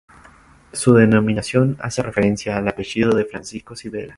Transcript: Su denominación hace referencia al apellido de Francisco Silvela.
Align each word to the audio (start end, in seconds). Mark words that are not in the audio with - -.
Su 0.73 0.95
denominación 0.95 1.77
hace 1.79 2.01
referencia 2.01 2.57
al 2.57 2.67
apellido 2.67 3.11
de 3.11 3.25
Francisco 3.25 3.75
Silvela. 3.75 4.09